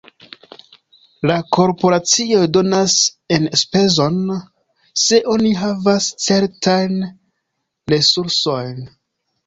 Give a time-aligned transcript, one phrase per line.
[1.31, 2.97] La korporacioj donas
[3.39, 4.19] enspezon,
[5.05, 7.01] se oni havas certajn
[7.97, 8.87] resursojn.